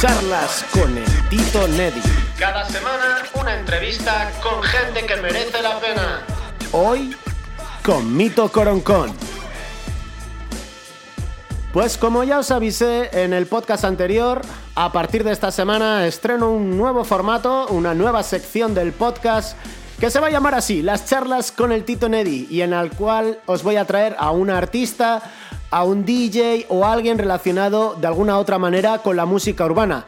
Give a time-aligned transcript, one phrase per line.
[0.00, 2.00] charlas con el Tito Neddy.
[2.38, 6.20] Cada semana una entrevista con gente que merece la pena.
[6.70, 7.16] Hoy
[7.84, 9.12] con Mito Coroncón.
[11.72, 14.42] Pues como ya os avisé en el podcast anterior,
[14.76, 19.56] a partir de esta semana estreno un nuevo formato, una nueva sección del podcast
[19.98, 22.92] que se va a llamar así, las charlas con el Tito Neddy, y en el
[22.92, 25.22] cual os voy a traer a un artista,
[25.70, 30.04] a un DJ o a alguien relacionado de alguna otra manera con la música urbana.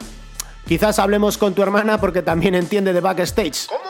[0.67, 3.67] Quizás hablemos con tu hermana porque también entiende de backstage.
[3.67, 3.81] ¿Cómo?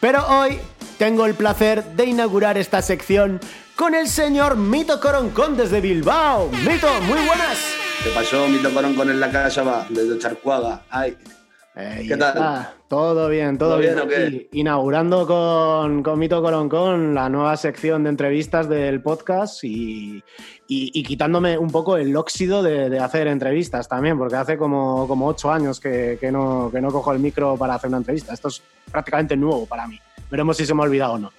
[0.00, 0.58] Pero hoy
[0.98, 3.40] tengo el placer de inaugurar esta sección
[3.76, 6.48] con el señor Mito Coroncón desde Bilbao.
[6.48, 7.58] Mito, muy buenas.
[8.02, 9.86] ¿Qué pasó, Mito Coroncón en la casa va?
[9.88, 10.82] Desde Charcuaga.
[10.90, 11.16] Ay,
[11.80, 12.28] Ey, ¿Qué tal?
[12.36, 12.74] está.
[12.88, 13.94] Todo bien, todo, ¿Todo bien.
[13.94, 14.16] bien o qué?
[14.26, 20.22] aquí, Inaugurando con, con Mito Coroncón la nueva sección de entrevistas del podcast y,
[20.66, 25.06] y- y quitándome un poco el óxido de, de hacer entrevistas también, porque hace como,
[25.08, 28.34] como ocho años que, que no, que no cojo el micro para hacer una entrevista.
[28.34, 29.98] Esto es prácticamente nuevo para mí.
[30.30, 31.32] Veremos si se me ha olvidado o no.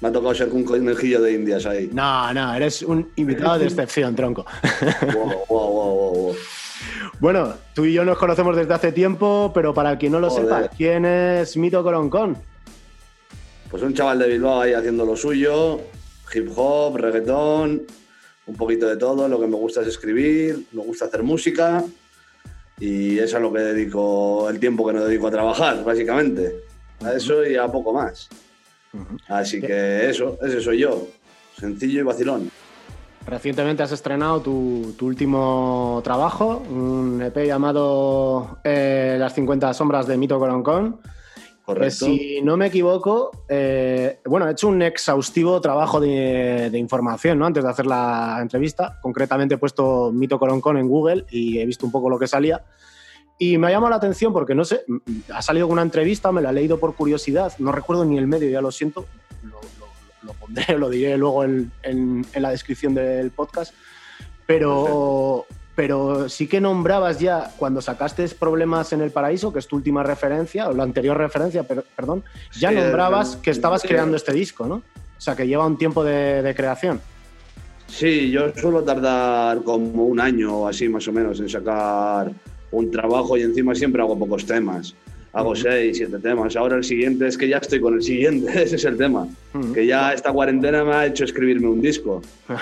[0.00, 1.90] me ha tocado ser un conejillo de indias ahí.
[1.92, 4.46] No, no, eres un invitado de excepción, tronco.
[5.14, 6.34] Wow, wow, wow, wow, wow.
[7.18, 10.44] Bueno, tú y yo nos conocemos desde hace tiempo, pero para quien no lo Joder.
[10.44, 12.36] sepa, ¿quién es Mito Coroncón?
[13.70, 15.80] Pues un chaval de Bilbao ahí haciendo lo suyo,
[16.34, 17.82] hip hop, reggaetón,
[18.46, 19.28] un poquito de todo.
[19.28, 21.84] Lo que me gusta es escribir, me gusta hacer música
[22.80, 26.64] y eso es a lo que dedico el tiempo que no dedico a trabajar, básicamente.
[27.04, 28.28] A eso y a poco más.
[29.28, 31.06] Así que eso, ese soy yo.
[31.58, 32.49] Sencillo y vacilón.
[33.26, 40.16] Recientemente has estrenado tu, tu último trabajo, un EP llamado eh, Las 50 sombras de
[40.16, 41.00] Mito Coroncón.
[41.02, 42.06] que Correcto.
[42.06, 47.46] si no me equivoco, eh, bueno, he hecho un exhaustivo trabajo de, de información ¿no?
[47.46, 48.98] antes de hacer la entrevista.
[49.00, 52.64] Concretamente he puesto Mito Coroncón en Google y he visto un poco lo que salía.
[53.42, 54.84] Y me ha llamado la atención porque no sé,
[55.32, 58.50] ha salido una entrevista, me la he leído por curiosidad, no recuerdo ni el medio,
[58.50, 59.06] ya lo siento,
[59.42, 59.58] lo,
[60.22, 63.72] lo- pondré, lo diré luego en, en- en la descripción del podcast,
[64.46, 69.76] pero, pero sí que nombrabas ya cuando sacaste Problemas en el Paraíso, que es tu
[69.76, 72.24] última referencia, o la anterior referencia, per- perdón,
[72.58, 73.88] ya Sí, nombrabas que estabas sí.
[73.88, 74.76] creando este disco, ¿no?
[74.76, 77.00] O sea, que lleva un tiempo de, de creación.
[77.86, 82.30] Sí, yo suelo tardar como un año o así más o menos en sacar
[82.70, 84.94] un trabajo y encima siempre hago pocos temas.
[85.32, 86.56] Hago seis, siete temas.
[86.56, 89.28] Ahora el siguiente es que ya estoy con el siguiente, ese es el tema.
[89.74, 92.20] Que ya esta cuarentena me ha hecho escribirme un disco.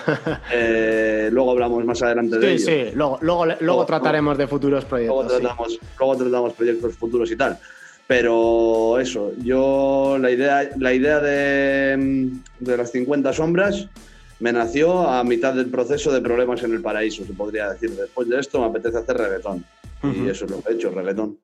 [0.52, 2.84] Eh, luego hablamos más adelante de Sí, ello.
[2.90, 5.32] sí, luego, luego, luego Luego- trataremos de futuros Luego proyectos.
[5.32, 5.40] sí.
[5.40, 7.58] tratamos, luego tratamos proyectos futuros y tal.
[8.06, 13.86] Pero eso, yo la idea, la idea de, de las 50 sombras
[14.40, 17.90] me nació a mitad del proceso de problemas en el paraíso, se podría decir.
[17.90, 19.64] Después de esto me apetece hacer reggaetón.
[20.02, 20.24] Ujú.
[20.24, 21.36] Y eso es lo que he hecho, reggaetón.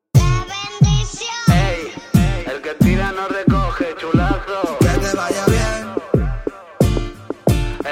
[2.51, 4.77] El que tira no recoge, chulazo.
[4.79, 5.95] Que te vaya bien.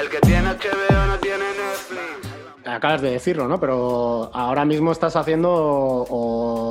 [0.00, 2.30] El que tiene HBO no tiene Netflix.
[2.66, 3.60] Acabas de decirlo, ¿no?
[3.60, 6.06] Pero ahora mismo estás haciendo o,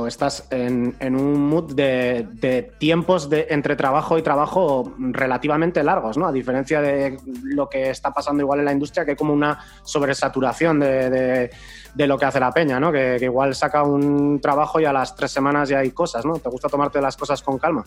[0.01, 5.83] o estás en, en un mood de, de tiempos de, entre trabajo y trabajo relativamente
[5.83, 6.25] largos, ¿no?
[6.27, 9.59] A diferencia de lo que está pasando igual en la industria, que hay como una
[9.83, 11.49] sobresaturación de, de-
[11.95, 12.91] de lo que hace la peña, ¿no?
[12.91, 16.33] Que, que igual saca un trabajo y a las tres semanas ya hay cosas, ¿no?
[16.39, 17.85] ¿Te gusta tomarte las cosas con calma?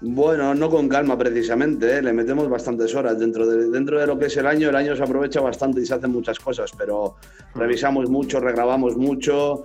[0.00, 2.02] Bueno, no con calma precisamente, ¿eh?
[2.02, 4.68] le metemos bastantes horas dentro de, dentro de lo que es el año.
[4.68, 7.14] El año se aprovecha bastante y se hacen muchas cosas, pero
[7.54, 9.64] revisamos mucho, regrabamos mucho,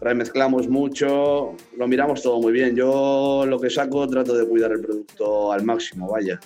[0.00, 2.76] remezclamos mucho, lo miramos todo muy bien.
[2.76, 6.38] Yo lo que saco trato de cuidar el producto al máximo, vaya.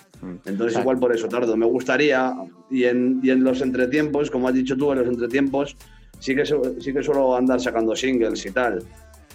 [0.45, 0.79] Entonces Claro.
[0.81, 1.55] igual por eso tardo.
[1.55, 2.33] Me gustaría,
[2.71, 5.77] y en, y en los entretiempos, como has dicho tú, en los entretiempos,
[6.19, 8.83] sí que, sí que suelo andar sacando singles y tal.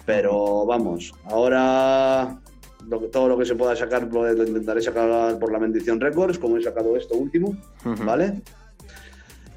[0.05, 2.37] Pero vamos, ahora
[2.89, 5.99] lo que- todo lo que se pueda sacar lo, lo intentaré sacar por la Bendición
[5.99, 7.55] Records, como he sacado esto último.
[8.05, 8.41] ¿vale?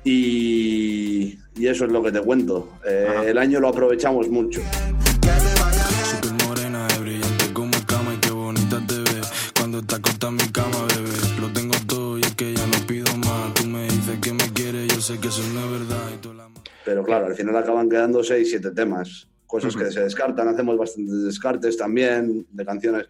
[0.05, 2.69] Y, y eso es lo que te cuento.
[2.87, 4.61] Eh, el año lo aprovechamos mucho.
[6.11, 9.31] Súper morena, es brillante como cama y qué bonita te ves.
[9.59, 12.87] Cuando te acostas en mi cama, bebé, lo tengo todo y es que ya no
[12.87, 13.55] pido pido más.
[13.55, 16.11] Tú me dices que me quieres, yo sé que eso no es verdad.
[16.85, 19.29] Pero claro, al final acaban quedando 6, 7 temas.
[19.47, 23.07] Cosas que se descartan, hacemos bastantes descartes también de canciones.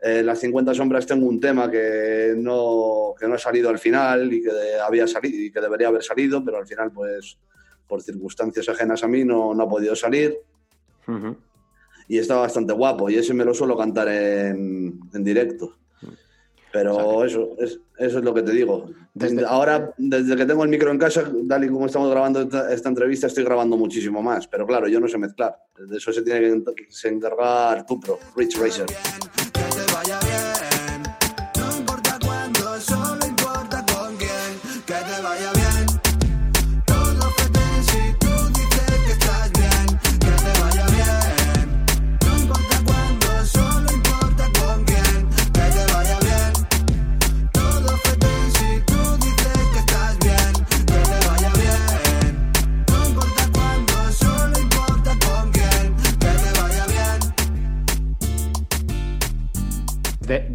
[0.00, 4.32] En las 50 sombras tengo un tema que no, que no ha salido al final
[4.32, 7.38] y que de- había salido y que debería haber salido, pero al final, pues,
[7.86, 10.36] por circunstancias ajenas a mí, no, no ha podido salir.
[11.06, 11.36] Ujú.
[12.08, 13.08] Y está bastante guapo.
[13.08, 15.76] Y ese me lo suelo cantar en, en directo.
[16.76, 18.90] Pero eso, es, eso es lo que te digo.
[19.14, 22.72] Desde- Ahora, desde que tengo el micro en casa, tal y como estamos grabando esta,
[22.72, 24.46] esta entrevista, estoy grabando muchísimo más.
[24.46, 25.56] Pero claro, yo no sé mezclar.
[25.78, 28.86] De eso se tiene que se encargar tu pro, Rich Racer.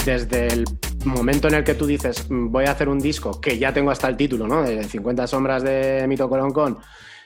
[0.05, 0.65] Desde el
[1.05, 3.91] momento en el que tú dices "Mm, voy a hacer un disco, que ya tengo
[3.91, 4.63] hasta el título, ¿no?
[4.63, 6.77] De 50 sombras de Mito Coloncón.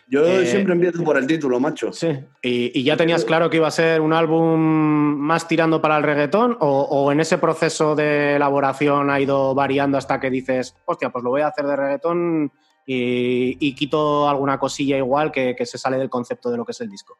[0.08, 1.92] Yo Eh, siempre empiezo por el título, macho.
[1.92, 2.10] Sí.
[2.44, 6.04] ¿Y, y ya tenías claro que iba a ser un álbum más tirando para el
[6.04, 6.58] reggaetón?
[6.60, 11.24] O, o en ese proceso de elaboración ha ido variando hasta que dices, hostia, pues
[11.24, 12.52] lo voy a hacer de reggaetón
[12.86, 16.72] y, y quito alguna cosilla igual que, que se sale del concepto de lo que
[16.74, 17.18] es el disco?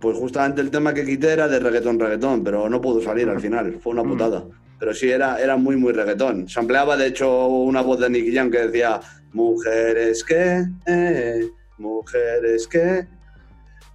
[0.00, 3.40] Pues justamente el tema que quité era de reggaetón, reggaetón, pero no pudo salir al
[3.40, 4.08] final, fue una Mm.
[4.10, 4.44] putada.
[4.78, 6.48] Pero sí, era, era muy, muy reggaetón.
[6.48, 9.00] Se empleaba, de hecho, una voz de Nicky Jam que decía,
[9.32, 11.48] mujeres que, eh,
[11.78, 13.06] mujeres que...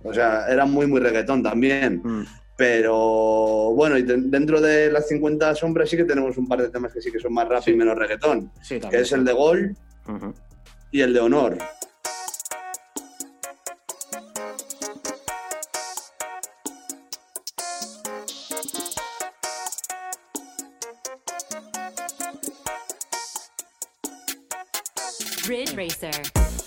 [0.03, 2.01] O sea, era muy, muy reggaetón también.
[2.03, 2.25] Mm.
[2.57, 6.69] Pero bueno, y de- dentro de las 50 sombras sí que tenemos un par de
[6.69, 7.71] temas que sí que son más rap Sí.
[7.71, 9.75] y menos reggaetón, Sí, que es el de Gol
[10.91, 11.57] y el de Honor.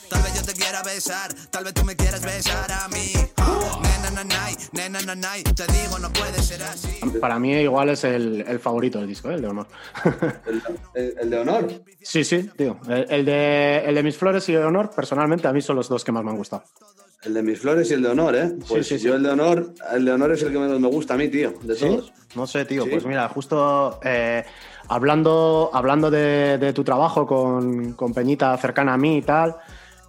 [0.09, 3.13] Tal vez yo te quiera besar, tal vez tú me quieras besar a mí.
[4.15, 7.01] Nena, nanay, nena, nanay, te digo, no puede ser así.
[7.21, 9.35] Para mí igual es el, el favorito del disco, ¿eh?
[9.35, 9.67] el de honor.
[10.47, 10.63] El,
[10.95, 11.69] el- el de Honor.
[12.01, 12.79] sí, sí, tío.
[12.89, 15.89] El, de, el de Mis Flores y el de honor, personalmente, a mí son los
[15.89, 16.63] dos que más me han gustado.
[17.25, 18.53] El de mis flores y el de honor, ¿eh?
[18.69, 19.07] Pues sí, sí.
[19.07, 21.29] yo el de honor, el de honor es el que menos me gusta a mí,
[21.29, 22.13] tío, de todos.
[22.37, 22.85] No sé, tío.
[22.89, 24.45] Pues mira, justo eh,
[24.89, 29.57] hablando, hablando de, de tu trabajo con, con Peñita cercana a mí y tal,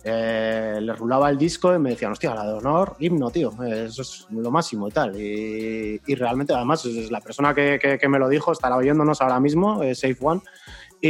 [0.05, 4.03] eh, le rulaba el disco y me decían, hostia, la de honor, himno, tío, eso
[4.03, 5.19] es lo máximo y tal.
[5.19, 9.39] Y, y realmente, además, la persona que, que- que me lo dijo estará oyéndonos ahora
[9.39, 10.41] mismo, eh, Safe One.
[11.01, 11.09] Y,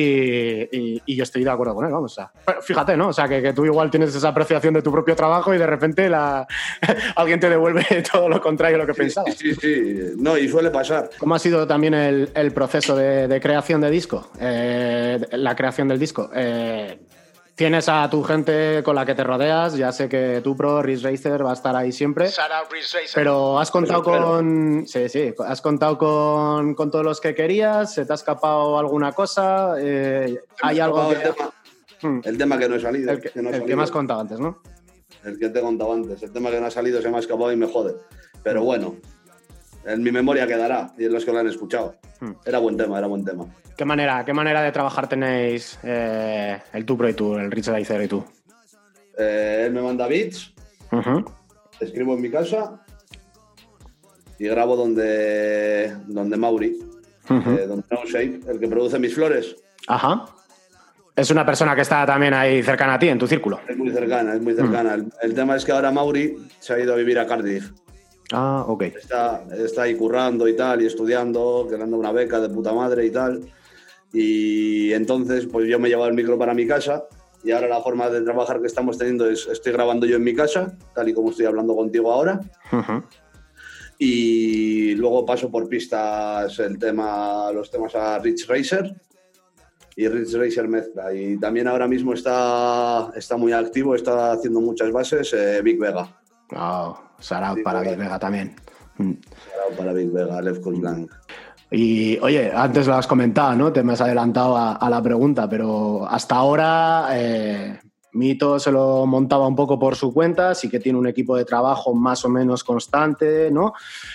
[0.77, 2.11] y- y yo estoy de acuerdo con él, vamos.
[2.11, 3.09] O sea, pero fíjate, ¿no?
[3.09, 5.67] O sea, que, que tú igual tienes esa apreciación de tu propio trabajo y de
[5.67, 6.45] repente la,
[7.15, 9.35] alguien te devuelve todo lo contrario a lo que pensabas.
[9.35, 11.09] Sí, sí, no, y suele pasar.
[11.17, 14.29] ¿Cómo ha sido también el, el proceso de, de creación de disco?
[14.39, 16.29] Eh, la creación del disco.
[16.35, 16.99] Eh,
[17.55, 21.01] tienes a tu gente con la que te rodeas, ya sé que tu pro, Riz
[21.01, 22.29] Racer, va a estar ahí siempre.
[23.13, 24.85] Pero has contado con.
[24.85, 29.13] Sí, sí, has contado con, con todos los que querías, se te ha escapado alguna
[29.13, 29.75] cosa.
[29.79, 31.15] eh, hay algo que.
[31.15, 31.53] el, tema,
[32.01, 33.11] Hmm, el tema que no he salido.
[33.11, 34.61] el que, no ha el que me has contado antes, ¿no?
[35.23, 36.21] El que te he contado antes.
[36.21, 37.95] El tema que no ha salido se me ha escapado y me jode.
[38.43, 38.95] Pero bueno,
[39.85, 41.95] en mi memoria quedará y en los que lo han escuchado.
[42.19, 42.31] Hmm.
[42.45, 43.45] Era buen tema, era buen tema.
[43.77, 47.67] ¿Qué manera, qué manera de trabajar tenéis eh, el tu pro y tú, el Rich
[47.67, 48.23] Racer y tú?
[49.17, 50.53] Eh, él me manda beats,
[51.79, 52.81] escribo en mi casa
[54.39, 56.79] y grabo donde, donde Mauri,
[57.29, 59.55] eh, donde No Shape, el que produce mis flores.
[59.87, 60.25] Ajá.
[61.15, 63.61] Es una persona que está también ahí cercana a ti, en tu círculo.
[63.67, 64.95] Es muy cercana, es muy cercana.
[64.95, 67.71] El, el tema es que ahora Mauri se ha ido a vivir a Cardiff.
[68.31, 68.83] Ah, ok.
[68.83, 73.11] Está, está ahí currando y tal, y estudiando, ganando una beca de puta madre y
[73.11, 73.41] tal.
[74.13, 77.05] Y entonces, pues yo me he llevado el micro para mi casa.
[77.43, 80.33] Y ahora la forma de trabajar que estamos teniendo es, estoy grabando yo en mi
[80.33, 82.39] casa, tal y como estoy hablando contigo ahora.
[83.99, 88.95] Y luego paso por pistas el tema, los temas a Rich Racer.
[89.95, 91.13] Y Rich Racer mezcla.
[91.13, 96.19] Y también ahora mismo está, está muy activo, está haciendo muchas bases eh, Big Vega.
[96.55, 97.95] Oh, Sarao Sí, para claro.
[97.95, 98.55] Big Vega también.
[98.97, 99.11] Mm.
[99.11, 101.07] Shout Para Big Vega, Left Coast Gang.
[101.71, 103.73] Y oye, antes lo has comentado, ¿no?
[103.73, 107.79] Te me has adelantado a, a la pregunta, pero hasta ahora, eh,
[108.13, 111.43] Mito se lo montaba un poco por su cuenta, sí que tiene un equipo de
[111.43, 113.73] trabajo más o menos constante, ¿no?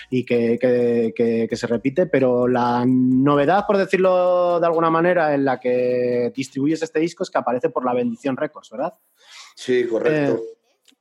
[0.09, 5.35] Y que, que- que- que se repite, pero la novedad, por decirlo de alguna manera,
[5.35, 8.95] en la que distribuyes este disco es que aparece por la Bendición Records, ¿verdad?
[9.55, 10.37] Sí, correcto.
[10.37, 10.41] Eh,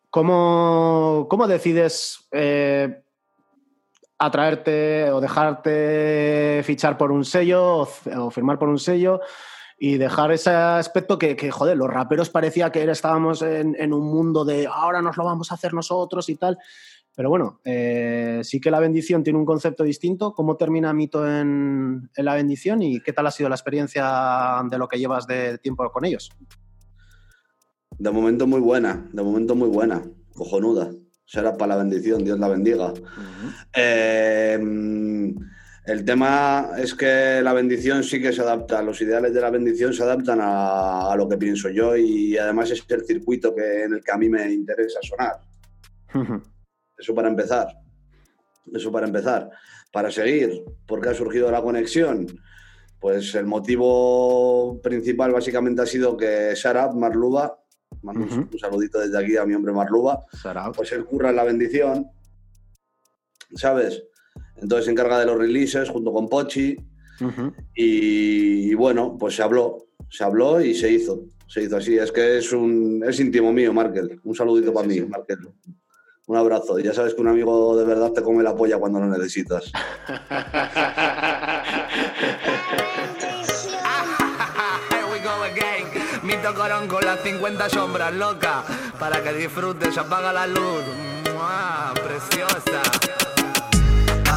[0.09, 3.03] ¿Cómo, cómo decides eh,
[4.17, 9.21] atraerte o dejarte fichar por un sello o, firmar por un sello
[9.77, 14.67] y dejar ese aspecto que, joder, los raperos parecía que estábamos en, un mundo de
[14.67, 16.57] ahora nos lo vamos a hacer nosotros y tal?
[17.15, 20.33] Pero bueno, eh, sí que la bendición tiene un concepto distinto.
[20.33, 24.87] ¿Cómo termina Mito en la bendición y qué tal ha sido la experiencia de lo
[24.87, 26.29] que llevas de tiempo con ellos?
[27.99, 30.01] De momento muy buena, de momento muy buena,
[30.33, 30.89] cojonuda.
[31.25, 32.93] Será para la bendición, Dios la bendiga.
[33.75, 34.57] Eh,
[35.85, 39.93] el tema es que la bendición sí que se adapta, los ideales de la bendición
[39.93, 43.93] se adaptan a, a lo que pienso yo y además es el circuito que, en
[43.93, 45.39] el que a mí me interesa sonar.
[46.97, 47.67] Eso para empezar.
[48.73, 49.49] Eso para empezar.
[49.91, 52.27] Para seguir, ¿por qué ha surgido la conexión?
[52.99, 57.59] Pues el motivo principal básicamente ha sido que Sharap Marluba,
[58.03, 60.19] mando un- saludito desde aquí a mi hombre Marluba,
[60.75, 62.07] pues él curra en la bendición,
[63.55, 64.03] ¿sabes?
[64.57, 66.77] Entonces se encarga de los releases junto con Pochi
[67.75, 71.97] y, y bueno, pues se habló, se habló y se hizo, se hizo así.
[71.97, 74.19] Es que es un es íntimo mío, Markel.
[74.23, 75.39] Un saludito para mí, Markel.
[76.27, 76.77] Un abrazo.
[76.79, 79.71] Ya sabes que un amigo de verdad te come la polla cuando lo necesitas.
[86.29, 88.63] Mito Corón con las 50 sombras, loca.
[88.99, 90.83] Para que disfrutes, apaga la luz.
[91.33, 91.91] ¡Mua!
[91.95, 92.81] Preciosa.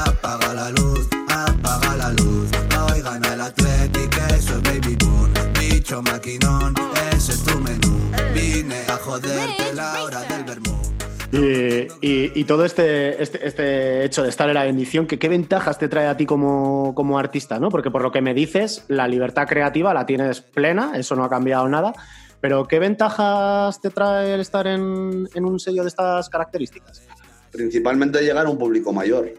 [0.06, 2.48] Apaga la luz, apaga la luz.
[2.88, 5.34] Hoy gana el Athletic, eso es Baby Boom.
[5.52, 6.74] Bicho maquinón,
[7.14, 8.10] ese es tu menú.
[8.32, 10.91] Vine a joderte la hora del vermú.
[11.32, 15.30] Y, y- y todo este, este, este hecho de estar en la bendición, ¿qué, qué
[15.30, 17.58] ventajas te trae a ti como, como artista?
[17.58, 17.70] ¿no?
[17.70, 21.30] Porque por lo que me dices, la libertad creativa la tienes plena, eso no ha
[21.30, 21.94] cambiado nada.
[22.42, 27.02] Pero ¿qué ventajas te trae el estar en, en un sello de estas características?
[27.50, 29.32] Principalmente llegar a un público mayor.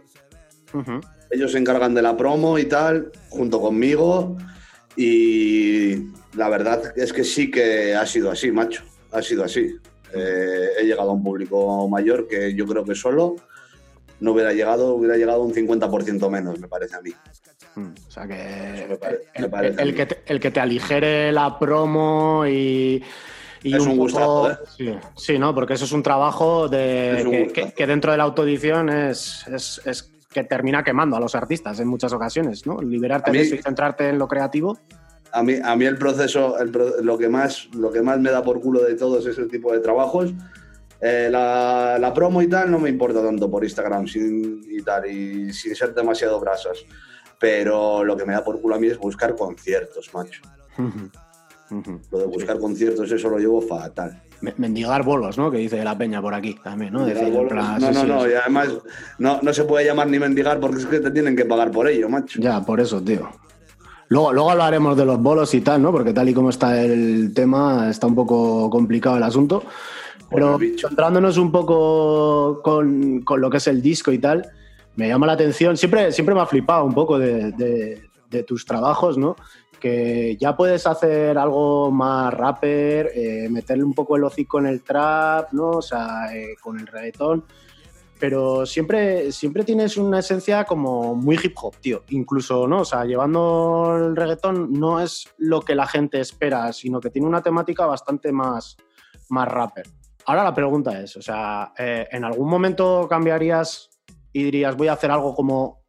[1.29, 4.38] Ellos se encargan de la promo y tal, junto conmigo.
[4.95, 8.83] Y la verdad es que sí que ha sido así, macho.
[9.12, 9.75] Ha sido así.
[10.15, 13.36] Eh, he llegado a un público mayor que yo creo que solo
[14.20, 17.12] no hubiera llegado, hubiera llegado un 50% menos, me parece a mí.
[17.75, 21.58] Mm, O sea que me pare- el, me que te, el que te aligere la
[21.60, 23.03] promo y,
[23.63, 24.55] y Es un poco- gustazo, ¿eh?
[24.77, 25.53] sí, sí, ¿no?
[25.55, 27.67] Porque eso es un trabajo de, un que, gustazo.
[27.70, 31.79] que- que dentro de la autoedición es, es- es que termina quemando a los artistas
[31.79, 32.82] en muchas ocasiones, ¿no?
[32.82, 34.77] Liberarte mí- de eso y centrarte en lo creativo.
[35.33, 36.71] A mí, a mí el proceso, el
[37.01, 39.79] lo, que más, lo que más me da por culo de todos ese tipo de
[39.79, 40.31] trabajos,
[41.01, 45.09] eh, la, la promo y tal no me importa tanto por Instagram sin, y tal,
[45.09, 46.77] y sin ser demasiado brasas.
[47.39, 50.41] Pero lo que me da por culo a mí es buscar conciertos, macho.
[52.11, 54.21] Lo de buscar conciertos, eso lo llevo fatal.
[54.41, 55.49] Me- Mendigar bolos, ¿no?
[55.49, 57.03] Que dice la peña por aquí también, ¿no?
[57.03, 57.51] Decir, bolos.
[57.51, 58.69] plan, no, sí, no, sí, no, y además
[59.17, 61.87] no, no se puede llamar ni mendigar porque es que te tienen que pagar por
[61.87, 62.39] ello, macho.
[62.39, 63.27] Ya, por eso, tío.
[64.13, 65.91] Luego, luego hablaremos de los bolos y tal, ¿no?
[65.91, 69.63] Porque tal y como está el tema, está un poco complicado el asunto.
[70.29, 74.46] Pero centrándonos un poco con, con lo que es el disco y tal,
[74.98, 75.77] me llama la atención.
[75.77, 79.36] Siempre, siempre me ha flipado un poco de, de- de tus trabajos, ¿no?
[79.79, 84.82] Que ya puedes hacer algo más rapper, eh, meterle un poco el hocico en el
[84.84, 85.70] trap, ¿no?
[85.72, 87.43] O sea, eh, con el reggaetón
[88.24, 92.03] pero siempre, siempre tienes una esencia como muy hip hop, tío.
[92.08, 92.80] Incluso, ¿no?
[92.80, 97.27] O sea, llevando el reggaetón no es lo que la gente espera, sino que tiene
[97.27, 98.77] una temática bastante más,
[99.27, 99.88] más rapper.
[100.25, 103.89] Ahora la pregunta es, o sea, eh, ¿en algún momento cambiarías
[104.32, 105.84] y dirías voy a hacer algo como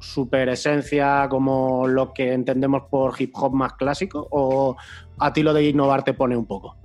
[0.00, 4.28] super esencia, como lo que entendemos por hip hop más clásico?
[4.32, 4.76] ¿O
[5.18, 6.76] a ti lo de innovar te pone un poco?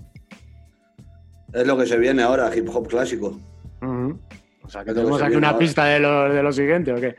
[1.51, 3.37] Es lo que se viene ahora, hip hop clásico.
[3.81, 4.17] Ujú.
[4.69, 5.57] O sea, que tenemos aquí una ahora.
[5.57, 7.15] pista de lo, de lo siguiente, ¿o qué?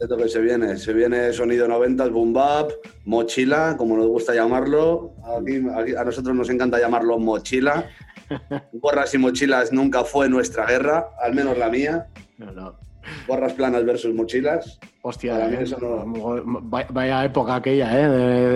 [0.00, 0.76] Es lo que se viene.
[0.76, 2.72] Se viene sonido 90, boom bap,
[3.04, 5.12] mochila, como nos gusta llamarlo.
[5.40, 7.86] Aquí, aquí a nosotros nos encanta llamarlo mochila.
[8.72, 12.08] Gorras y mochilas nunca fue nuestra guerra, al menos la mía.
[12.38, 12.76] No, no.
[13.28, 14.80] Gorras planas versus mochilas.
[15.02, 18.08] Hostia, Para mí eh, eso no- vaya, vaya época aquella, ¿eh?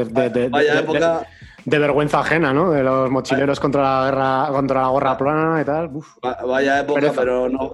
[0.06, 1.24] De, de- Vaya de- época.
[1.64, 2.70] De, vergüenza ajena, ¿no?
[2.70, 5.90] De los mochileros contra la guerra, contra la gorra plana y tal.
[5.94, 6.16] Uf.
[6.24, 7.20] Va- Vaya época, Pereza.
[7.20, 7.72] pero no,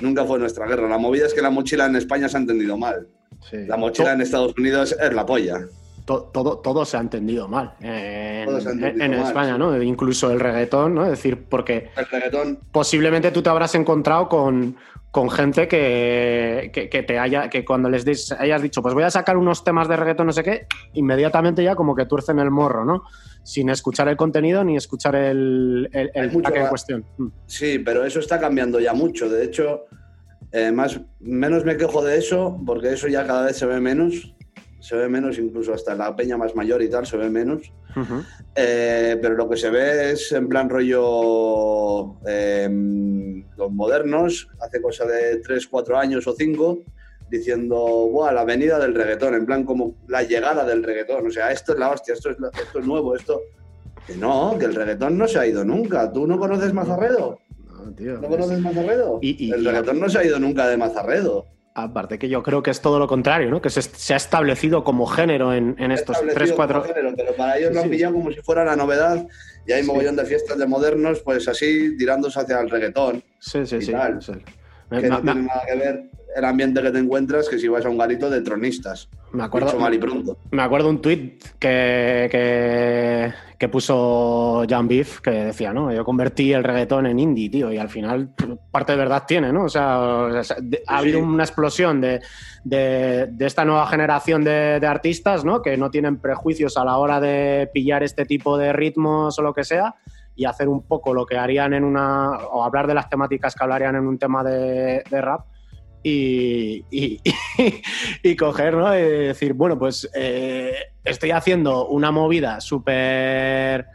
[0.00, 0.88] nunca fue nuestra guerra.
[0.88, 3.06] La movida es que la mochila en España se ha entendido mal.
[3.48, 3.58] Sí.
[3.66, 5.60] La mochila en Estados Unidos es la polla.
[6.08, 9.58] To- todo, todo se ha entendido mal en, entendido en mal, España, sí.
[9.58, 9.82] ¿no?
[9.82, 11.04] Incluso el reggaetón, ¿no?
[11.04, 14.76] Es decir, porque El reggaetón, posiblemente tú te habrás encontrado con,
[15.10, 19.02] con gente que, que, que te haya, que cuando les des- hayas dicho, pues voy
[19.04, 22.50] a sacar unos temas de reggaetón, no sé qué, inmediatamente ya como que tuercen el
[22.50, 23.02] morro, ¿no?
[23.42, 27.04] Sin escuchar el contenido ni escuchar el, el, mucho en cuestión.
[27.18, 27.26] Mm.
[27.46, 29.28] sí, pero eso está cambiando ya mucho.
[29.28, 29.84] De hecho,
[30.52, 34.34] eh, más, menos me quejo de eso, porque eso ya cada vez se ve menos.
[34.80, 37.72] Se ve menos, incluso hasta en la peña más mayor y tal, se ve menos.
[37.96, 38.22] Ujú.
[38.54, 42.68] Eh, pero lo que se ve es en plan rollo eh,
[43.56, 46.78] los modernos, hace cosa de 3, 4 años o 5,
[47.30, 47.76] diciendo,
[48.10, 51.26] Buah, la venida del reggaetón, en plan como la llegada del reggaetón.
[51.26, 53.40] O sea, esto es la hostia, esto es, la- esto es nuevo, esto...
[54.06, 56.10] Que no, que el reggaetón no se ha ido nunca.
[56.10, 57.40] ¿Tú no conoces Mazarredo?
[57.66, 59.18] No, tío, ¿No es- conoces Mazarredo?
[59.20, 61.44] Y- y- el reggaetón no se ha ido nunca de Mazarredo.
[61.74, 63.60] Aparte que yo creo que es todo lo contrario, ¿no?
[63.60, 66.82] Que se, se ha establecido como género en, en estos establecido 3, 4...
[66.82, 67.90] como género, pero para ellos Sí, lo han sí.
[67.90, 69.26] pillado como si fuera la novedad
[69.64, 69.86] y hay Sí.
[69.86, 73.22] mogollón de fiestas de modernos, pues así, tirándose hacia el reggaetón.
[73.38, 73.92] Sí, sí, y sí.
[73.92, 74.20] tal.
[74.20, 74.32] sí.
[74.90, 76.02] Me, que me- no tiene nada que ver
[76.36, 79.08] el ambiente que te encuentras que si vas a un garito de tronistas.
[79.32, 80.36] me acuerdo, Dicho mal y pronto.
[80.50, 85.92] Me acuerdo un tuit que, que, que puso Jan Beef que decía, ¿no?
[85.92, 88.30] Yo convertí el reggaetón en indie, tío, y al final
[88.70, 89.64] parte de verdad tiene, ¿no?
[89.64, 91.24] O sea, ha habido Sí.
[91.24, 92.20] una explosión de,
[92.64, 95.62] de- de esta nueva generación de, de artistas, ¿no?
[95.62, 99.52] Que no tienen prejuicios a la hora de pillar este tipo de ritmos o lo
[99.54, 99.94] que sea
[100.36, 102.30] y hacer un poco lo que harían en una.
[102.52, 105.40] o hablar de las temáticas que hablarían en un tema de, de rap.
[106.02, 107.20] Y, y,
[108.22, 108.96] y coger, ¿no?
[108.96, 110.72] Y decir, bueno, pues eh,
[111.04, 113.86] estoy haciendo una movida súper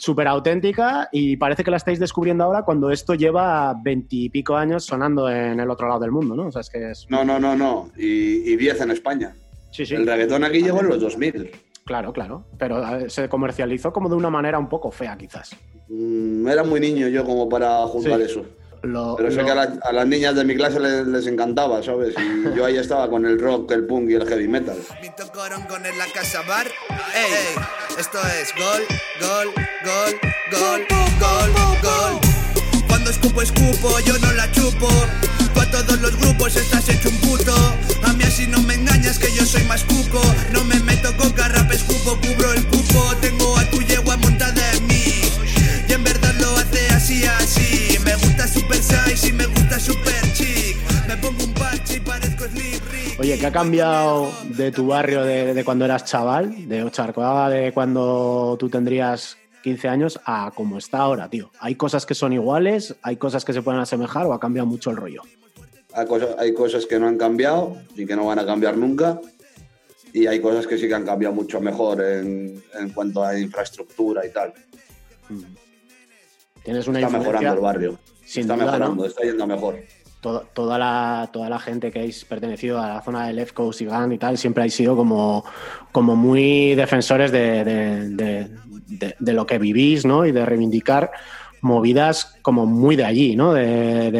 [0.00, 5.28] súper auténtica y parece que la estáis descubriendo ahora cuando esto lleva veintipico años sonando
[5.28, 6.46] en el otro lado del mundo, ¿no?
[6.46, 7.06] O sea, es que es...
[7.10, 7.90] No, no, no, no.
[7.96, 9.34] Y, y 10 en España.
[9.72, 11.50] Sí, sí, El reggaetón aquí llegó en los 2000.
[11.84, 12.44] claro, claro.
[12.60, 15.50] Pero ver, se comercializó como de una manera un poco fea, quizás.
[15.88, 18.26] Mm, era muy niño yo como para juzgar Sí.
[18.26, 18.44] eso.
[18.82, 21.26] Lo- Pero sé lo- que a, la- a las niñas de mi clase les, les
[21.26, 22.14] encantaba, ¿sabes?
[22.18, 24.76] Y yo ahí estaba con el rock, el punk y el heavy metal.
[25.02, 26.66] Mito Corongón en la casa bar.
[26.66, 27.62] Ey, ey,
[27.98, 28.82] esto es gol,
[29.20, 29.52] gol,
[29.84, 30.20] gol,
[30.52, 30.86] gol,
[31.20, 32.20] gol, gol.
[32.88, 34.88] Cuando escupo, escupo, yo no la chupo.
[35.54, 37.54] Tú a todos los grupos estás hecho un puto.
[38.04, 40.20] A mí así no me engañas que yo soy más cuco.
[40.52, 43.12] No me meto con rap, escupo, cubro el cupo.
[43.20, 44.07] Tengo a tu yegua
[48.48, 50.76] Super Size y me gusta Super Chic.
[51.06, 53.20] Me pongo un parche y parezco Slim Rick.
[53.20, 57.72] Oye, ¿qué ha cambiado de tu barrio de, de cuando eras chaval, de Ocharcoaga, de
[57.72, 61.50] cuando tú tendrías 15 años, a como está ahora, tío?
[61.60, 62.96] ¿Hay cosas que son iguales?
[63.02, 65.22] ¿Hay cosas que se pueden asemejar o ha cambiado mucho el rollo?
[65.92, 69.20] Hay cosas, hay cosas que no han cambiado y que no van a cambiar nunca.
[70.12, 74.24] Y hay cosas que sí que han cambiado mucho mejor en, en cuanto a infraestructura
[74.24, 74.54] y tal.
[76.64, 77.98] Tienes una Está influencia, mejorando el barrio.
[78.28, 79.04] Sin está duda, mejorando, ¿no?
[79.06, 79.76] está yendo mejor.
[80.20, 83.80] to- toda, la, toda la gente que habéis pertenecido a la zona de Left Coast
[83.80, 85.44] y y tal, siempre habéis sido como,
[85.92, 88.08] como muy defensores de, de-
[88.88, 90.26] de- de- lo que vivís, ¿no?
[90.26, 91.10] Y de reivindicar
[91.60, 93.52] movidas como muy de allí, ¿no?
[93.52, 94.10] De,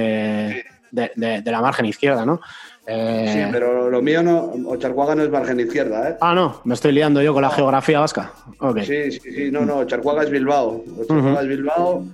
[1.45, 2.41] la margen izquierda, ¿no?
[2.87, 4.45] Eh, Sí, pero lo mío no.
[4.67, 6.17] Ocharcuaga no es margen izquierda, ¿eh?
[6.21, 8.33] Ah, no, me estoy liando yo con la geografía vasca.
[8.61, 8.79] Ok.
[8.81, 10.83] Sí, sí, sí, no, no, Charcuaga es Bilbao.
[11.07, 12.05] Charcuaga es Bilbao,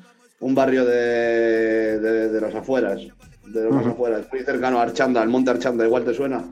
[0.45, 3.01] un barrio de, de, de los afueras,
[3.47, 3.89] de Ujú.
[3.89, 6.45] afueras, muy cercano a Archanda, al monte Archanda, igual te suena.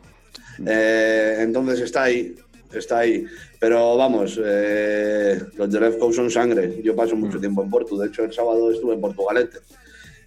[0.67, 2.35] Eh, entonces está ahí,
[2.73, 3.27] está ahí.
[3.61, 6.81] Pero vamos, eh, los de Left Coast son sangre.
[6.83, 9.59] Yo paso mucho tiempo en Porto, de hecho el sábado estuve en Portugalete.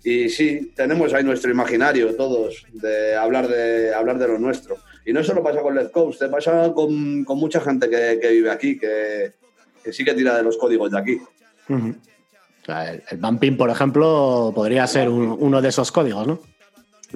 [0.04, 4.78] Y sí, tenemos ahí nuestro imaginario todos de hablar de, hablar de lo nuestro.
[5.08, 8.30] Y no solo pasa con Left Coast, te pasa con, con mucha gente que, que
[8.30, 9.32] vive aquí, que,
[9.84, 11.19] que sí que tira de los códigos de aquí.
[11.67, 12.14] O
[12.65, 16.39] sea, el, el bumping, por ejemplo, podría ser un- uno de esos códigos, ¿no?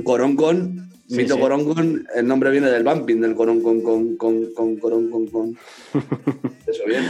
[0.03, 1.95] Coroncon, Sí, mito sí.
[2.15, 5.57] El nombre viene del bumping, del Coroncon, con, con, con, con.
[6.67, 7.07] Eso viene.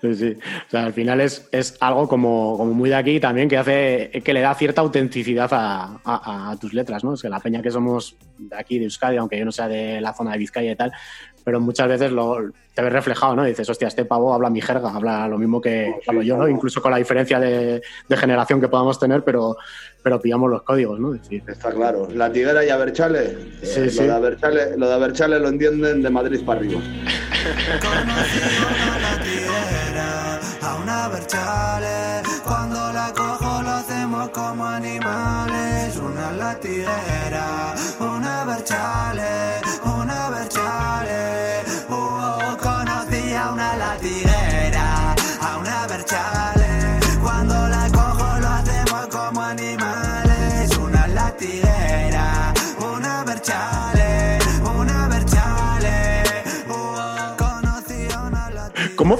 [0.00, 0.36] Sí, sí.
[0.66, 4.10] O sea, al final es, es algo como, como muy de aquí también que hace
[4.24, 7.12] que le da cierta autenticidad a, a- a tus letras, ¿no?
[7.12, 10.00] Es que la peña que somos de aquí, de Euskadi, aunque yo no sea de
[10.00, 10.92] la zona de Vizcaya y tal,
[11.46, 12.38] pero muchas veces lo,
[12.74, 13.44] te ves reflejado, ¿no?
[13.44, 16.48] Dices, hostia, este pavo habla mi jerga, habla lo mismo que sí, hablo yo, ¿no?
[16.48, 19.56] Incluso con la diferencia de, de generación que podamos tener, pero,
[20.02, 21.14] pero pillamos los códigos, ¿no?
[21.14, 22.08] Es decir, Está claro.
[22.12, 23.38] La tiguera y Aberchale.
[23.62, 24.02] Sí, eh, lo, sí.
[24.02, 26.80] De Aberchale lo de Aberchale lo entienden de Madrid para arriba.
[29.00, 32.28] la tierra a una berchale.
[32.44, 35.96] Cuando la cojo lo hacemos como animales.
[35.96, 36.32] Una
[38.00, 39.65] una berchale.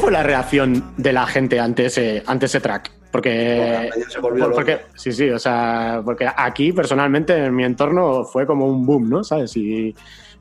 [0.06, 2.92] Fue la reacción de la gente ante ese, ante ese track?
[3.10, 3.90] Porque,
[4.20, 8.86] Bueno, porque- sí, sí, o sea, porque aquí personalmente en mi entorno fue como un
[8.86, 9.24] boom, ¿no?
[9.24, 9.56] ¿Sabes?
[9.56, 9.88] Y,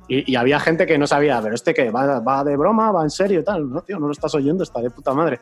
[0.08, 3.02] y- y había gente que no sabía, pero este que va, va de broma, va
[3.02, 3.68] en serio y tal.
[3.68, 5.40] No, tío, no lo estás oyendo, está de puta madre.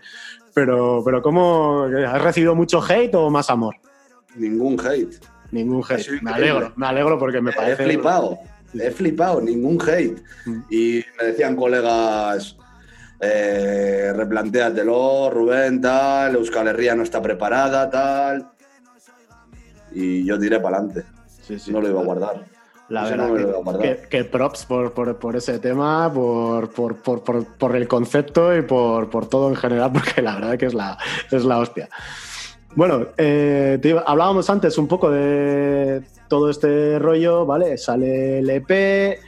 [0.54, 1.84] Pero, pero ¿cómo?
[2.08, 3.76] ¿Has recibido mucho hate o más amor?
[4.38, 5.16] Ningún hate.
[5.52, 6.10] Ningún hate.
[6.22, 6.32] Me increíble.
[6.34, 7.84] alegro, me alegro porque me He parece.
[7.84, 8.38] flipado,
[8.74, 10.18] he flipado, ningún hate.
[10.46, 10.62] Mm.
[10.70, 12.56] Y me decían colegas,
[13.26, 18.50] eh, replantéatelo, Rubén, tal, Euskal Herria no está preparada, tal.
[19.94, 21.04] Y yo tiré para adelante,
[21.42, 21.72] Sí, sí.
[21.72, 22.46] no lo iba a guardar.
[22.90, 23.82] La verdad no lo que, guardar.
[23.82, 26.70] que- que props por, por- por ese tema, por,
[27.76, 30.98] el concepto y por, por todo en general, porque la verdad que es la,
[31.32, 31.88] es la hostia.
[32.76, 37.78] Bueno, eh, te iba- hablábamos antes un poco de todo este rollo, ¿vale?
[37.78, 39.20] Sale el EP,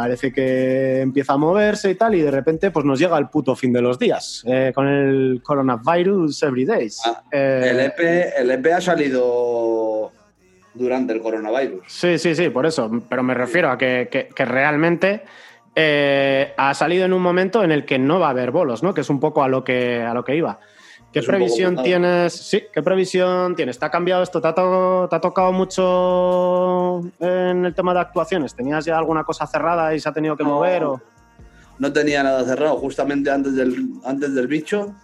[0.00, 3.54] parece que empieza a moverse y tal, y de repente pues nos llega el puto
[3.54, 7.00] fin de los días, eh, con el coronavirus every days.
[7.04, 10.10] Ah, Eh, El, EP, el EP ha salido
[10.72, 11.82] durante el coronavirus.
[11.86, 12.90] Sí, sí, sí, por eso.
[13.10, 15.22] Pero me refiero a que, que- que realmente
[15.74, 18.94] eh, ha salido en un momento en el que no va a haber bolos, ¿no?
[18.94, 20.58] Que es un poco a lo que, a lo que iba.
[21.12, 22.32] ¿Qué previsión tienes?
[22.32, 23.78] Sí, ¿qué previsión tienes?
[23.78, 24.40] ¿Te ha cambiado esto?
[24.40, 28.54] ¿Te ha, to- te ha tocado mucho en el tema de actuaciones?
[28.54, 30.50] ¿Tenías ya alguna cosa cerrada y se ha tenido que No.
[30.50, 30.84] mover?
[30.84, 31.00] O...
[31.80, 34.94] No tenía nada cerrado, justamente antes del, antes del bicho.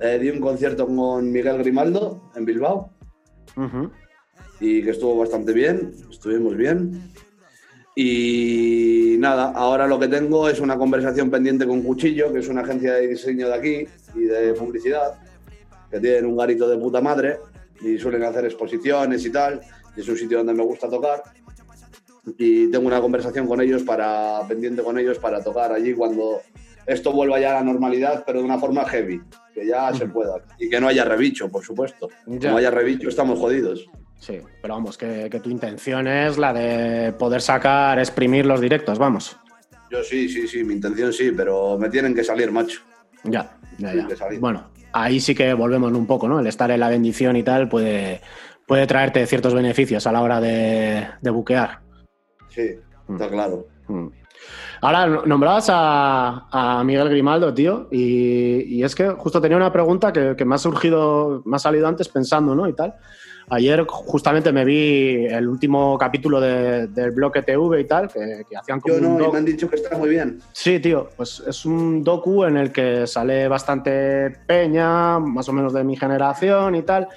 [0.00, 2.90] Eh, di un concierto con Miguel Grimaldo en Bilbao.
[4.60, 7.10] y que estuvo bastante bien, estuvimos bien.
[7.96, 12.62] Y nada, ahora lo que tengo es una conversación pendiente con Cuchillo, que es una
[12.62, 15.14] agencia de diseño de aquí y de publicidad,
[15.90, 17.38] que tienen un garito de puta madre
[17.80, 19.60] y suelen hacer exposiciones y tal,
[19.96, 21.22] y es un sitio donde me gusta tocar.
[22.38, 26.40] Y tengo una conversación con ellos para, pendiente con ellos para tocar allí cuando
[26.86, 29.22] esto vuelva ya a la normalidad, pero de una forma heavy,
[29.54, 30.42] que ya se pueda.
[30.58, 32.08] Y que no haya rebicho, por supuesto.
[32.26, 32.48] Ya.
[32.48, 33.86] Como haya rebicho, estamos jodidos.
[34.18, 38.98] Sí, pero vamos, que, que tu intención es la de poder sacar, exprimir los directos,
[38.98, 39.36] vamos.
[39.90, 42.80] Yo sí, sí, sí, mi intención sí, pero me tienen que salir, macho.
[43.24, 44.08] Ya, ya, ya.
[44.40, 46.40] Bueno, ahí sí que volvemos un poco, ¿no?
[46.40, 48.22] El estar en la bendición y tal puede,
[48.66, 51.80] puede traerte ciertos beneficios a la hora de, de buquear.
[52.48, 52.70] Sí,
[53.10, 53.66] está claro.
[53.88, 54.06] Mm.
[54.80, 59.72] Ahora, no- nombrabas a, a Miguel Grimaldo, tío, y, y es que justo tenía una
[59.72, 62.66] pregunta que, que me ha surgido, me ha salido antes pensando, ¿no?
[62.68, 62.94] Y tal.
[63.50, 68.56] Ayer justamente me vi el último capítulo de- del bloque TV y tal, que, que
[68.56, 70.40] hacían como Yo un no, y me han dicho que está muy bien.
[70.52, 75.72] Sí, tío, pues es un docu en el que sale bastante peña, más o menos
[75.74, 77.08] de mi generación y tal.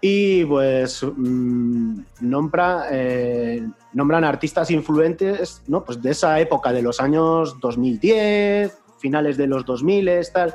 [0.00, 5.84] Y pues mm, nombra, eh, nombran artistas influentes ¿no?
[5.84, 10.54] pues de esa época, de los años 2010, finales de los 2000, tal.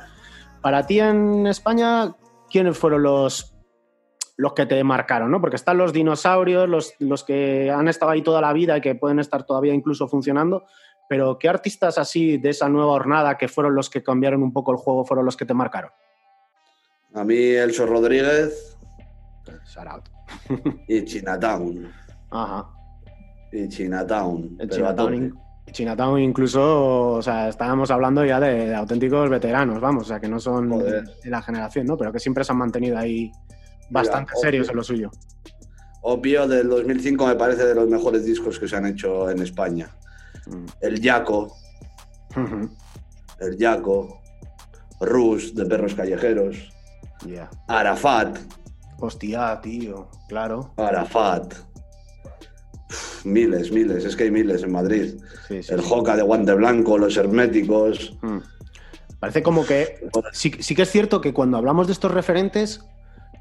[0.62, 2.14] Para ti en España,
[2.50, 3.54] ¿quiénes fueron los,
[4.38, 5.30] los que te marcaron?
[5.32, 5.42] ¿no?
[5.42, 8.96] Porque están los dinosaurios, los, los que han estado ahí toda la vida y que
[8.96, 10.66] pueden estar todavía incluso funcionando.
[11.10, 14.72] Pero ¿qué artistas así de esa nueva hornada que fueron los que cambiaron un poco
[14.72, 15.92] el juego fueron los que te marcaron?
[17.14, 18.78] A mí Elso Rodríguez
[19.66, 20.10] Shout out.
[20.88, 21.92] y Chinatown.
[22.32, 22.70] Ajá.
[23.52, 24.58] Y Chinatown.
[24.70, 25.40] Chinatown,
[25.72, 30.28] Chinatown incluso, o sea, estábamos hablando ya de, de auténticos veteranos, vamos, o sea, que
[30.28, 31.04] no son Joder.
[31.06, 31.98] de la generación, ¿no?
[31.98, 33.32] Pero que siempre se han mantenido ahí
[33.90, 34.42] bastante obvio.
[34.42, 35.12] serios en lo suyo.
[36.02, 39.90] Opio del 2005 me parece de los mejores discos que se han hecho en España.
[40.46, 40.66] Mm.
[40.82, 41.54] El Yaco,
[43.40, 44.22] el Yaco,
[45.02, 46.72] Rus de Perros Callejeros,
[47.26, 47.50] Ya.
[47.68, 48.38] Arafat,
[49.00, 50.74] Hostia, tío, claro.
[50.78, 51.54] Arafat.
[52.90, 55.16] Uf, miles, miles, es que hay miles en Madrid.
[55.48, 55.86] Sí, sí, El sí.
[55.90, 58.18] Joca de Guante Blanco, Los Herméticos.
[58.22, 58.38] Mm.
[59.20, 62.86] Parece como que sí, sí que es cierto que cuando hablamos de estos referentes,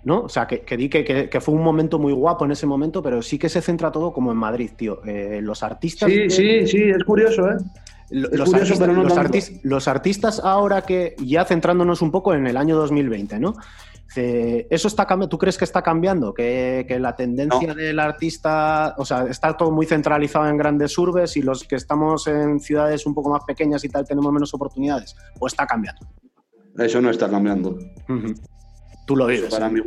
[0.07, 0.21] ¿no?
[0.23, 2.65] O sea, que, que di que, que- que fue un momento muy guapo en ese
[2.65, 5.05] momento, pero sí que se centra todo como en Madrid, tío.
[5.05, 6.09] Eh, los artistas.
[6.09, 7.57] Sí, de- sí, sí, es curioso, ¿eh?
[8.09, 9.33] Los, curioso, artistas, no los tanto.
[9.33, 13.55] artis- los artistas ahora que, ya centrándonos un poco en el año 2020, ¿no?
[14.15, 15.29] Eh, ¿Eso está cambiando?
[15.29, 16.33] ¿Tú crees que está cambiando?
[16.33, 21.37] ¿Que, que la tendencia del artista, o sea, está todo muy centralizado en grandes urbes
[21.37, 25.17] y los que estamos en ciudades un poco más pequeñas y tal tenemos menos oportunidades?
[25.41, 26.07] ¿O está cambiando?
[26.79, 27.71] Eso no está cambiando.
[28.09, 28.35] Ujú.
[29.07, 29.51] Tú lo vives.
[29.51, 29.81] para mí,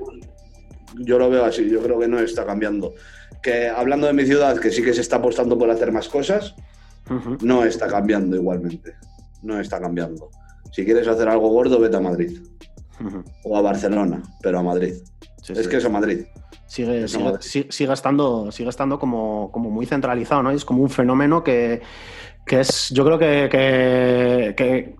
[0.99, 2.93] yo lo veo así, yo creo que no está cambiando.
[3.41, 6.55] Que hablando de mi ciudad, que sí que se está apostando por hacer más cosas,
[7.41, 8.95] no está cambiando igualmente.
[9.41, 10.29] No está cambiando.
[10.71, 12.39] Si quieres hacer algo gordo, vete a Madrid.
[13.45, 14.95] O a Barcelona, pero a Madrid.
[15.41, 15.69] Sí, es sí.
[15.69, 16.25] que es a Madrid.
[16.67, 17.39] sigue, Es sigue, Madrid.
[17.69, 20.51] sigue estando, sigue estando como, como muy centralizado, ¿no?
[20.51, 21.81] Es como un fenómeno que,
[22.45, 24.95] que es, yo creo que, que, que,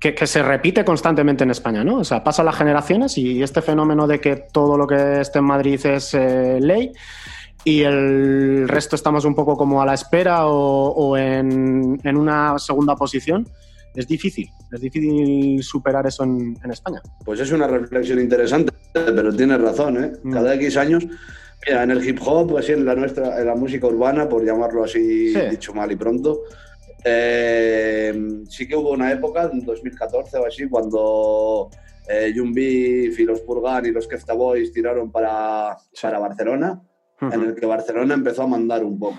[0.00, 1.98] que, que se repite constantemente en España, ¿no?
[1.98, 5.44] O sea, pasa las generaciones y este fenómeno de que todo lo que esté en
[5.44, 6.90] Madrid es eh, ley
[7.64, 12.58] y el resto estamos un poco como a la espera o, o en, en una
[12.58, 13.46] segunda posición,
[13.94, 17.02] es difícil, es difícil superar eso en, en España.
[17.24, 20.12] Pues es una reflexión interesante, pero tienes razón, ¿eh?
[20.22, 20.32] Mm.
[20.32, 21.06] Cada X años,
[21.66, 24.84] mira, en el hip hop, así en la nuestra, en la música urbana, por llamarlo
[24.84, 25.40] así, Sí.
[25.50, 26.40] dicho mal y pronto,
[27.04, 28.14] eh,
[28.48, 31.70] sí que hubo una época, en 2014 o así, cuando
[32.08, 36.82] eh, Jun Beef y los Purgan y los Kefta Boys tiraron para, para Barcelona,
[37.20, 39.18] en el que Barcelona empezó a mandar un poco.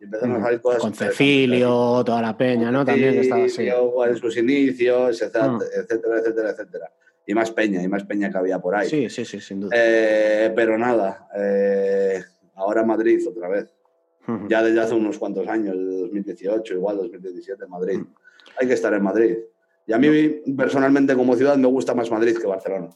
[0.00, 0.94] Y empezaron a salir cosas Con.
[0.94, 2.84] Cecilio, toda la peña, ¿no?
[2.84, 3.68] También que estaba así.
[3.68, 6.92] En sus inicios, etcétera, etcétera, etcétera, etcétera.
[7.26, 8.88] Y más peña, y más peña que había por ahí.
[8.88, 9.74] Sí, sí, sí, sin duda.
[9.76, 12.22] Eh, pero nada, eh,
[12.54, 13.75] ahora Madrid otra vez.
[14.48, 18.00] Ya desde hace unos cuantos años, de 2018, igual 2017, Madrid.
[18.60, 19.36] Hay que estar en Madrid.
[19.86, 20.08] Y a mí,
[20.56, 22.88] personalmente, como ciudad, me gusta más Madrid que Barcelona.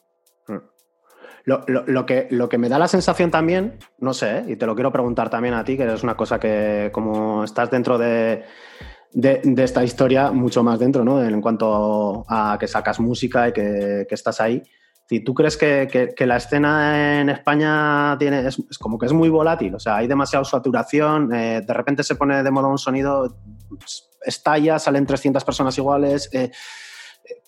[1.45, 4.45] Lo, lo- lo que, lo que me da la sensación también, no sé, ¿eh?
[4.49, 7.71] y te lo quiero preguntar también a ti, que es una cosa que como estás
[7.71, 8.43] dentro de,
[9.13, 11.23] de- de esta historia, mucho más dentro, ¿no?
[11.25, 14.63] En cuanto a que sacas música y que, que estás ahí.
[15.11, 19.07] Si tú crees que, que- que la escena en España tiene, es, es como que
[19.07, 22.69] es muy volátil, o sea, hay demasiada saturación, eh, de repente se pone de moda
[22.69, 23.37] un sonido,
[24.25, 26.31] estalla, salen 300 personas iguales.
[26.33, 26.53] eh,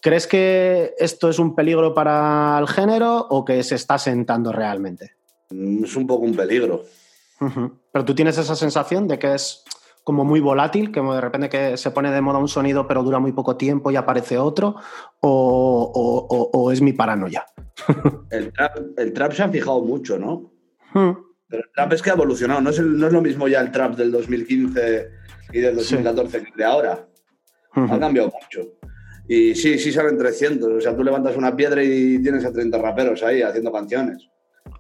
[0.01, 5.12] ¿Crees que esto es un peligro para el género o que se está sentando realmente?
[5.51, 6.83] Mm, Es un poco un peligro.
[7.92, 9.62] Pero tú tienes esa sensación de que es
[10.04, 13.18] como muy volátil, que de repente que se pone de moda un sonido pero dura
[13.18, 14.76] muy poco tiempo y aparece otro,
[15.20, 17.44] o, o- o- o es mi paranoia.
[18.30, 20.52] El trap, el trap se ha fijado mucho, ¿no?
[20.94, 21.12] Mm.
[21.48, 22.60] Pero el trap es que ha evolucionado.
[22.60, 25.08] No es, el- no es lo mismo ya el trap del 2015
[25.52, 25.96] y del Sí.
[25.96, 27.08] 2014 que el de ahora.
[27.74, 28.68] Ha cambiado mucho.
[29.28, 30.70] Y sí, sí salen 300.
[30.72, 34.28] O sea, tú levantas una piedra y tienes a 30 raperos ahí haciendo canciones.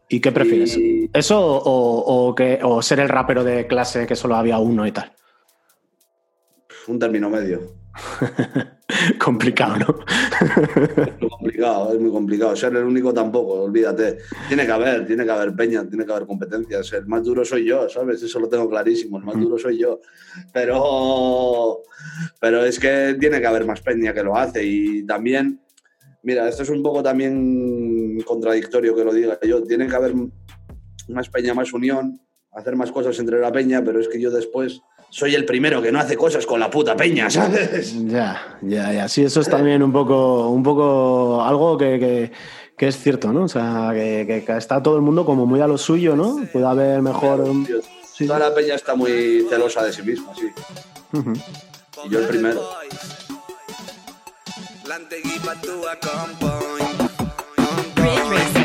[0.08, 0.76] ¿Y qué prefieres?
[0.76, 4.86] Y- ¿Eso o, o que, o ser el rapero de clase que solo había uno
[4.86, 5.12] y tal?
[6.88, 7.60] Un término medio.
[9.18, 10.04] Complicado, ¿no?
[11.06, 12.56] Es muy complicado, es muy complicado.
[12.56, 14.18] Ser el único tampoco, olvídate.
[14.48, 16.92] Tiene que haber, tiene que haber peña, tiene que haber competencias.
[16.92, 18.22] El más duro soy yo, ¿sabes?
[18.22, 19.18] Eso lo tengo clarísimo.
[19.18, 20.00] El más duro soy yo.
[20.52, 21.82] Pero,
[22.40, 24.62] pero es que tiene que haber más peña que lo hace.
[24.64, 25.60] Y también,
[26.22, 27.81] mira, esto es un poco también
[28.20, 29.62] contradictorio que lo diga yo.
[29.62, 30.12] Tiene que haber
[31.08, 32.20] más peña, más unión,
[32.52, 35.92] hacer más cosas entre la peña, pero es que yo después soy el primero que
[35.92, 37.94] no hace cosas con la puta peña, ¿sabes?
[38.06, 39.08] Ya, ya, ya.
[39.08, 42.32] Sí, eso es también un poco, un poco algo que, que-
[42.76, 43.44] que es cierto, ¿no?
[43.44, 46.40] O sea, que, que- está todo el mundo como muy a lo suyo, ¿no?
[46.52, 47.44] Puede haber mejor.
[47.66, 47.80] Tío,
[48.14, 48.26] Sí.
[48.26, 50.48] Toda la peña está muy celosa de sí misma, sí.
[52.04, 52.60] Y yo el primero.
[58.34, 58.61] A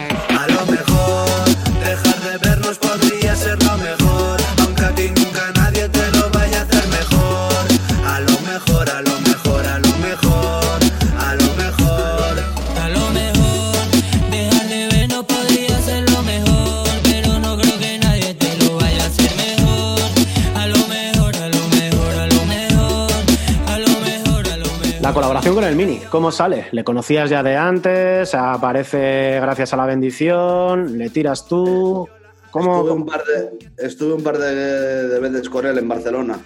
[26.10, 26.68] ¿cómo sale?
[26.72, 28.34] ¿Le conocías ya de antes?
[28.36, 30.98] ¿Aparece gracias a la bendición?
[30.98, 32.08] ¿Le tiras tú?
[32.52, 32.78] ¿Cómo?
[32.78, 36.40] Estuve un par de, estuve un par de, de veces con él en Barcelona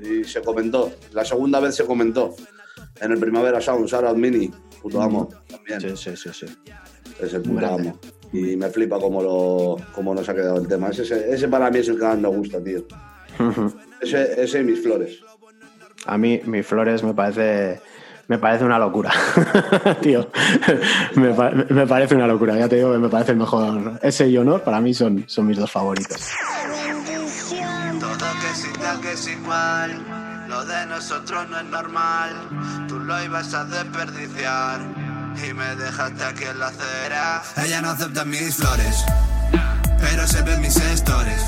[0.00, 0.92] y se comentó.
[1.12, 2.34] La segunda vez se comentó.
[3.00, 4.50] En el Primavera Sound, Sarah Mini,
[4.82, 5.80] puto amo, también.
[5.80, 6.46] Sí, sí, sí, sí.
[7.20, 7.98] Es el puto amo.
[8.32, 10.90] Y me flipa cómo, lo, cómo nos ha quedado el tema.
[10.90, 12.84] Ese, ese para mí es el que más me gusta, tío.
[14.00, 15.20] Ese, ese y mis flores.
[16.06, 17.80] A mí, mis flores me parece.
[18.30, 19.10] Me parece una locura,
[20.00, 20.30] tío.
[21.16, 23.98] Me, pa- me parece una locura, ya te digo que me parece el mejor.
[24.02, 26.28] Ese y honor para mí son, son mis dos favoritos.
[27.98, 30.46] Todo que igual, que es igual.
[30.48, 32.30] Lo de nosotros no es normal.
[32.86, 34.80] Tú lo ibas a desperdiciar.
[35.48, 37.42] Y me dejaste aquí en la acera.
[37.64, 39.04] Ella no acepta mis flores.
[40.00, 41.39] Pero se ven mis stories.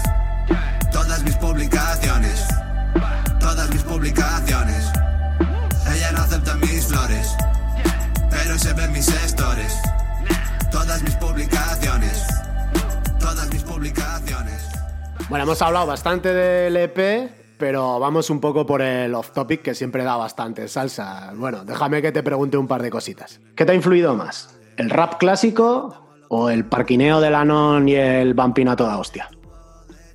[15.42, 17.28] Bueno, hemos hablado bastante del EP,
[17.58, 21.32] pero vamos un poco por el off topic que siempre da bastante salsa.
[21.34, 23.40] Bueno, déjame que te pregunte un par de cositas.
[23.56, 24.56] ¿Qué te ha influido más?
[24.76, 29.30] ¿El rap clásico o el parquineo del Anon y el Vampina toda hostia?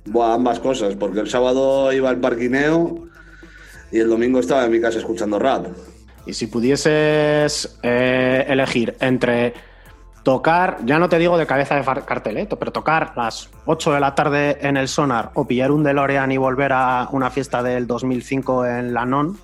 [0.06, 3.06] Buah, ambas cosas, porque el sábado iba al parquineo
[3.92, 5.66] y el domingo estaba en mi casa escuchando rap.
[6.24, 9.52] Y si pudieses eh, elegir entre
[10.28, 12.46] tocar, ya no te digo de cabeza de cartel, ¿eh?
[12.58, 16.36] pero tocar las 8 de la tarde en el Sonar o pillar un DeLorean y
[16.36, 19.38] volver a una fiesta del 2005 en la Non,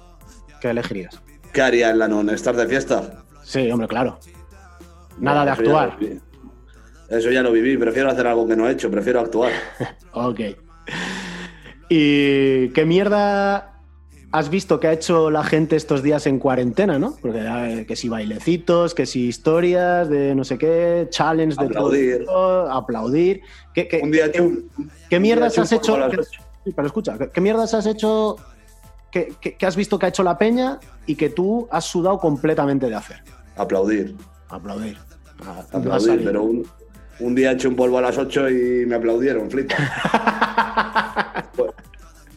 [0.61, 1.23] ¿qué elegirías?
[1.55, 2.29] ¿Qué haría en la non?
[2.29, 3.25] ¿Estar de fiesta?
[3.43, 4.19] Sí, hombre, claro.
[5.17, 5.97] Nada de ya actuar.
[7.09, 7.79] Eso ya lo viví.
[7.79, 8.91] Prefiero hacer algo que no he hecho.
[8.91, 9.53] Prefiero actuar.
[10.13, 10.41] Ok.
[11.89, 13.74] ¿Y qué mierda
[14.35, 17.15] has visto que ha hecho la gente estos días en cuarentena, no?
[17.23, 22.19] Porque que si bailecitos, que si historias de no sé qué, challenge de todo Aplaudir.
[22.19, 22.33] tipo,
[22.69, 23.41] aplaudir.
[23.73, 24.69] ¿Qué, qué- Un día qué- un-
[25.09, 25.95] qué un mierdas día has hecho?
[26.11, 26.25] que-
[26.65, 28.35] sí, pero escucha, ¿qué, mierdas has hecho
[29.13, 32.19] que, que- que has visto que ha hecho la peña y que tú has sudado
[32.19, 33.23] completamente de hacer?
[33.57, 34.17] Aplaudir.
[34.49, 34.99] Aplaudir.
[35.47, 36.25] Ah, Aplaudir.
[36.25, 36.67] Pero un,
[37.21, 39.49] un día he hecho un polvo a las 8 y me aplaudieron.
[39.49, 39.77] Flipa.
[41.55, 41.67] fue,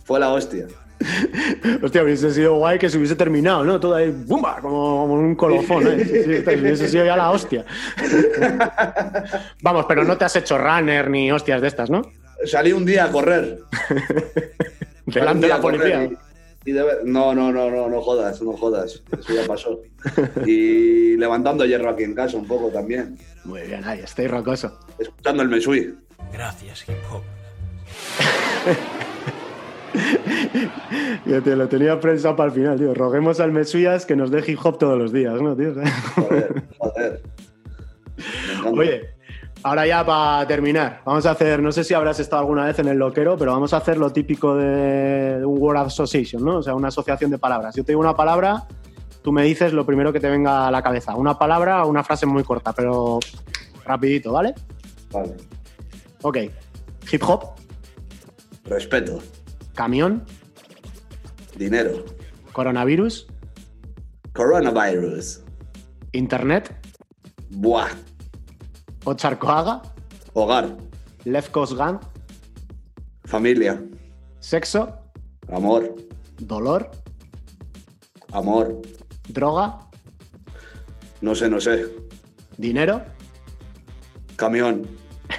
[0.04, 0.68] fue la hostia.
[1.84, 3.80] Hostia, hubiese sido guay que se hubiese terminado, ¿no?
[3.80, 4.60] Todo ahí, ¡bumba!
[4.62, 6.04] Como, como un colofón, ¿eh?
[6.06, 7.66] Sí, sí, hubiese sido ya la hostia.
[9.62, 12.02] Vamos, pero no te has hecho runner ni hostias de estas, ¿no?
[12.46, 13.60] Salí un día a correr.
[15.06, 16.04] Delante de la policía.
[16.06, 16.18] Y-
[16.70, 19.02] y de ver- no, no, no, no, no jodas, no jodas.
[19.18, 19.80] Eso ya pasó.
[20.46, 23.18] Y levantando hierro aquí en casa un poco también.
[23.46, 24.78] Muy bien, ahí, estoy rocoso.
[25.00, 25.96] Escuchando el Mesui.
[26.34, 27.22] Gracias, hip hop.
[31.26, 32.94] Yo, tío, lo tenía pensado para el final, tío.
[32.94, 35.74] Roguemos al Mesuyas que nos dé hip hop todos los días, ¿no, tío?
[36.16, 37.22] Joder, joder.
[38.74, 39.10] Oye,
[39.64, 42.88] ahora ya para terminar, vamos a hacer, no sé si habrás estado alguna vez en
[42.88, 46.58] el loquero, pero vamos a hacer lo típico de un word association, ¿no?
[46.58, 47.76] O sea, una asociación de palabras.
[47.76, 48.66] Yo te digo una palabra,
[49.22, 51.16] tú me dices lo primero que te venga a la cabeza.
[51.16, 53.20] Una palabra o una frase muy corta, pero
[53.86, 54.56] rapidito, ¿vale?
[55.12, 55.36] Vale.
[56.22, 56.38] Ok.
[57.10, 57.58] Hip hop,
[58.66, 59.20] Respeto.
[59.78, 60.26] Camión,
[61.56, 62.04] Dinero.
[62.52, 63.28] coronavirus,
[64.34, 65.42] Coronavirus.
[66.14, 66.74] internet,
[67.50, 67.90] Buah.
[69.06, 69.82] Ocharcoaga,
[70.34, 70.76] Hogar.
[71.26, 72.00] Left Coast Gun,
[73.26, 73.80] Familia.
[74.40, 74.98] sexo,
[75.54, 75.96] Amor.
[76.40, 76.90] dolor,
[78.34, 78.82] Amor.
[79.30, 79.80] droga,
[81.22, 81.86] No sé, no sé.
[82.58, 83.02] dinero.
[84.36, 84.86] Camión.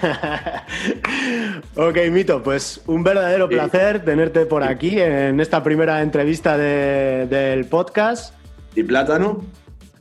[1.76, 3.54] Ok, Mito, pues un verdadero Sí.
[3.54, 8.34] placer tenerte por aquí en esta primera entrevista de- del podcast.
[8.74, 9.44] ¿Y plátano?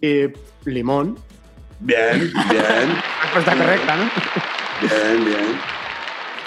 [0.02, 0.26] Y
[0.66, 1.18] limón.
[1.80, 2.98] Bien, bien.
[3.24, 4.04] Respuesta correcta, ¿no?
[4.82, 5.77] Bien, bien.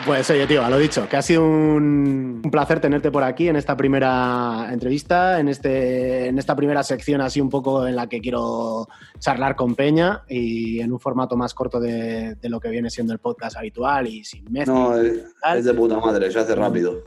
[0.07, 3.49] Pues oye, tío, a lo dicho, que ha sido un, un placer tenerte por aquí
[3.49, 8.09] en esta primera entrevista, en, este, en esta primera sección así un poco en la
[8.09, 12.71] que quiero charlar con Peña y en un formato más corto de, de lo que
[12.71, 14.73] viene siendo el podcast habitual y sin mezcla.
[14.73, 15.23] No, es,
[15.57, 17.05] es de puta madre, se hace rápido.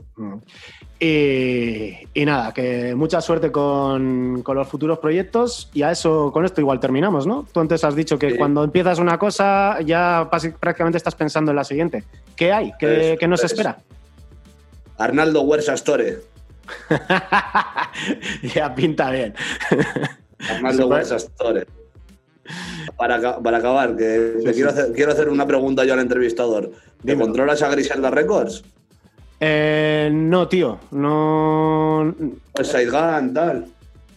[1.00, 1.04] Mm.
[1.04, 6.44] Y, y nada, que mucha suerte con, con los futuros proyectos y a eso, con
[6.44, 7.46] esto igual terminamos, ¿no?
[7.52, 8.38] Tú antes has dicho que Sí.
[8.38, 12.04] cuando empiezas una cosa ya prácticamente estás pensando en la siguiente.
[12.36, 12.72] ¿Qué hay?
[12.78, 13.78] ¿Qué, qué nos espera?
[14.96, 16.18] Arnaldo Huersa Store.
[18.54, 19.34] ya pinta bien.
[20.50, 20.86] Arnaldo.
[20.88, 21.66] Huersa Store.
[22.96, 24.54] Para, para acabar, que Sí, te sí.
[24.56, 26.70] Quiero, hacer, quiero hacer una pregunta yo al entrevistador.
[26.70, 26.76] ¿Te
[27.12, 27.26] Dímelo.
[27.26, 28.64] controlas a Griselda Records?
[29.46, 32.14] Eh, no, tío, no...
[32.52, 33.66] Pues Saidgan, tal.